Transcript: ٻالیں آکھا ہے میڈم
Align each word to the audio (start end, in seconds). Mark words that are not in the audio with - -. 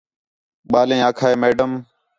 ٻالیں 0.71 1.01
آکھا 1.07 1.27
ہے 1.29 1.35
میڈم 1.43 1.71